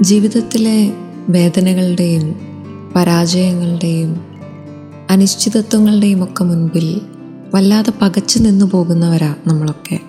ജീവിതത്തിലെ 0.00 0.92
വേദനകളുടെയും 1.28 2.40
പരാജയങ്ങളുടെയും 2.96 4.20
അനിശ്ചിതത്വങ്ങളുടെയും 5.10 6.24
ഒക്കെ 6.24 6.44
മുൻപിൽ 6.44 7.00
വല്ലാതെ 7.54 7.92
പകച്ചു 8.02 8.38
നിന്നു 8.38 8.64
പോകുന്നവരാ 8.64 9.34
നമ്മളൊക്കെ. 9.46 10.00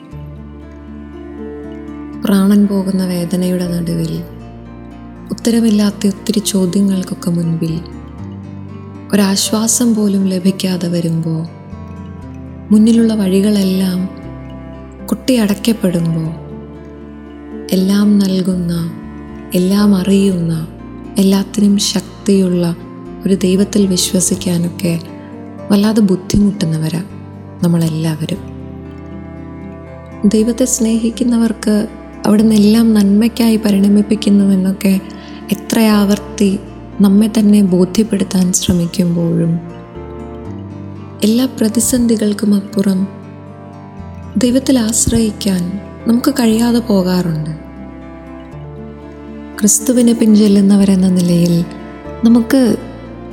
പ്രാണൻ 2.26 2.68
പോകുന്ന 2.68 3.06
വേദനയുടെ 3.06 3.68
നടുവിൽ 3.68 4.24
ഉത്തരമില്ലാത്ത 5.32 6.08
ഒത്തിരി 6.08 6.40
ചോദ്യങ്ങൾക്കൊക്കെ 6.40 7.32
മുൻപിൽ 7.32 7.80
ഒരാശ്വാസം 9.14 9.96
പോലും 9.96 10.26
ലഭിക്കാതെ 10.26 10.88
വരുമ്പോൾ 10.88 11.48
മുന്നിലുള്ള 12.72 13.14
വഴികളെല്ലാം 13.14 14.10
കുട്ടിയടയ്ക്കപ്പെടുമ്പോൾ 15.06 16.30
എല്ലാം 17.72 18.20
നൽകുന്ന 18.20 19.01
എല്ലാം 19.56 19.96
അറിയുന്ന 19.96 20.68
എല്ലാത്തിനും 21.18 21.78
ശക്തിയുള്ള 21.78 22.76
ഒരു 23.26 23.34
ദൈവത്തിൽ 23.34 23.88
വിശ്വസിക്കാനൊക്കെ 23.88 25.00
വല്ലാതെ 25.72 26.02
ബുദ്ധിമുട്ടുന്നവരാ 26.02 27.04
നമ്മളെല്ലാവരും. 27.64 28.38
ദൈവത്തെ 30.26 30.66
സ്നേഹിക്കുന്നവർക്ക് 30.66 31.88
അവിടുന്ന് 32.26 32.56
എല്ലാം 32.56 32.94
നന്മയ്ക്കായി 32.94 33.58
പരിണമിപ്പിക്കുന്നുവെന്നൊക്കെ 33.58 35.00
എത്ര 35.52 35.80
ആവർത്തി 35.80 36.60
നമ്മെ 37.02 37.28
തന്നെ 37.28 37.62
ബോധ്യപ്പെടുത്താൻ 37.62 38.54
ശ്രമിക്കുമ്പോഴും 38.54 39.60
എല്ലാ 41.24 41.46
പ്രതിസന്ധികൾക്കും 41.46 42.56
അപ്പുറം 42.56 43.08
ദൈവത്തിൽ 44.38 44.80
ആശ്രയിക്കാൻ 44.80 45.80
നമുക്ക് 46.08 46.34
കഴിയാതെ 46.34 46.80
പോകാറുണ്ട്. 46.80 47.61
ക്രിസ്തുവിനെ 49.62 50.14
പിൻചെല്ലുന്നവരെന്ന 50.14 51.08
നിലയിൽ 51.10 51.66
നമുക്ക് 52.24 52.78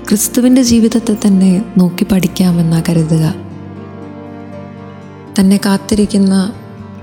ക്രിസ്തുവിന്റെ 0.08 0.62
ജീവിതത്തെ 0.62 1.16
തന്നെ 1.26 1.64
നോക്കി 1.78 2.06
പഠിക്കാമെന്നാ 2.12 2.82
കരുതുക. 2.88 3.34
തന്നെ 5.38 5.60
കാത്തിരിക്കുന്ന 5.66 6.52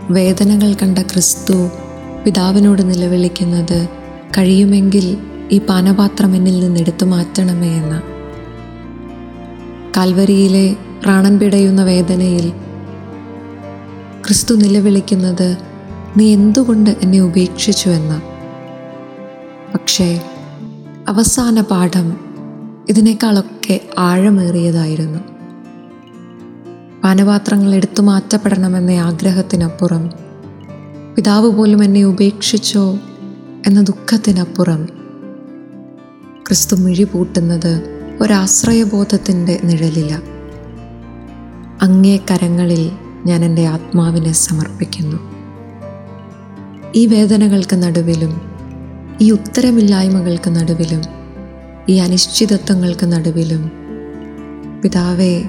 വേദനകൾ 0.10 0.74
കണ്ട 0.74 1.00
ക്രിസ്തു 1.00 1.70
പിതാവിനോട് 2.26 2.82
നിലവിളിക്കുന്നത് 2.82 3.90
കഴിയുമെങ്കിൽ 4.38 5.18
ഈ 5.52 5.60
പാനപാത്രം 5.60 6.36
എന്നിൽ 6.36 6.60
നിന്ന് 6.60 6.80
എടുത്തു 6.80 7.06
മാറ്റണമേ 7.06 7.70
എന്ന. 7.70 8.02
കാൽവരിയിലെ 9.98 10.76
പ്രാണൻ 11.04 11.40
പിടയുന്ന 11.40 11.84
വേദനയിൽ 11.84 12.50
ക്രിസ്തു 14.26 14.56
നിലവിളിക്കുന്നത് 14.56 15.58
നീ 16.18 16.34
എന്തുകൊണ്ട് 16.34 16.90
എന്നെ 16.90 17.20
ഉപേക്ഷിച്ചു 17.20 17.90
എന്ന. 17.90 18.35
പക്ഷേ 19.76 20.22
അവസാന 21.08 21.62
പാഠം 21.62 22.18
ഇതിനേക്കാളൊക്കെ 22.90 23.82
ആഴമേറിയതായിരുന്നു. 24.00 25.20
പാനപാത്രങ്ങൾ 27.04 27.76
എടുത്തു 27.76 28.02
മാറ്റപ്പെടണമെന്ന 28.02 28.92
ആഗ്രഹത്തിനപ്പുറം 28.92 30.12
പിതാവ് 31.16 31.50
പോലും 31.50 31.84
എന്നെ 31.84 32.04
ഉപേക്ഷിച്ചോ 32.04 33.00
എന്ന 33.68 33.82
ദുഃഖത്തിനപ്പുറം 33.82 34.86
ക്രിസ്തു 36.48 36.76
മിഴി 36.76 37.04
പൂട്ടുന്നത് 37.04 38.04
ഒരാശ്രയബോധത്തിന്റെ 38.22 39.60
നിഴലില. 39.64 40.20
അങ്ങേ 41.82 42.18
കരങ്ങളിൽ 42.18 42.92
ഞാൻ 43.26 43.46
എന്റെ 43.46 43.66
ആത്മാവിനെ 43.66 44.32
സമർപ്പിക്കുന്നു. 44.32 45.18
ഈ 46.96 47.06
വേദനകൾക്ക് 47.06 47.84
നടുവിലും 47.84 48.55
ഈ 49.22 49.32
ഉത്തരമില്ലായ്മകൾക്ക് 49.32 50.50
നടുവിലും 50.50 51.02
ഈ 51.90 51.98
അനിശ്ചിതത്വങ്ങൾക്ക് 51.98 53.12
നടുവിലും 53.12 53.72
പിതാവെ 54.82 55.44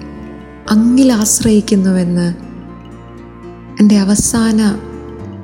അങ്ങിൽ 0.71 1.13
ആശ്രയിക്കുന്നുവെന്ന് 1.13 2.35
എന്റെ 3.81 3.99
അവസാന 3.99 4.79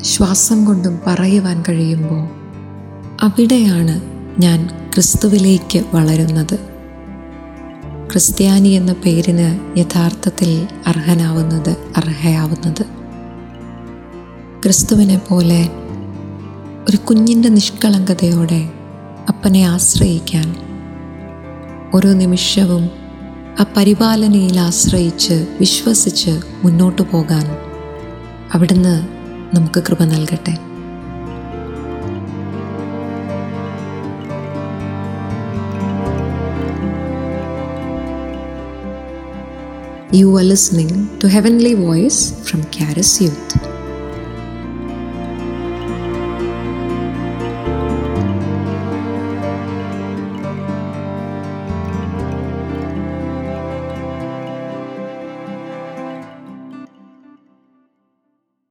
ശ്വാസം 0.02 0.64
കൊണ്ടും 0.64 1.00
പറയുവാൻ 1.06 1.62
കഴിയുമ്പോൾ 1.68 2.28
അവിടെയാണ് 3.22 4.00
ഞാൻ 4.40 4.66
ക്രിസ്തുവിലേക്ക് 4.94 5.84
വളരുന്നത്. 5.94 6.56
ക്രിസ്ത്യാനി 8.10 8.68
എന്ന 8.68 8.92
പേരിന് 8.92 9.78
യഥാർത്ഥത്തിൽ 9.78 10.68
അർഹനാവുന്നത് 10.86 11.76
അർഹയാവുന്നത്. 11.96 12.82
ക്രിസ്തുവിനെ 14.62 15.18
പോലെ 15.18 15.68
ഒരു 16.88 16.98
കുഞ്ഞിന്റെ 16.98 17.48
നിഷ്കളങ്കതയോടെ 17.48 18.60
അപ്പനെ 19.28 19.62
ആശ്രയിക്കാൻ 19.68 20.48
ഓരോ 21.94 22.10
നിമിഷവും 22.12 22.84
ആ 23.60 23.64
പരിപാലനയിൽ 23.76 24.56
ആശ്രയിച്ച് 24.58 25.36
വിശ്വസിച്ച് 25.60 26.32
മുന്നോട്ടു 26.64 27.04
പോകാൻ 27.12 27.46
അവിടുന്ന് 28.54 28.94
നമുക്ക് 29.54 29.80
കൃപ 29.80 30.02
നൽകട്ടെ 30.04 30.54
You 40.12 40.36
are 40.36 40.44
listening 40.44 40.90
to 41.18 41.28
Heavenly 41.28 41.74
Voice 41.76 42.18
from 42.42 42.64
Caris 42.66 43.20
Youth. 43.20 43.52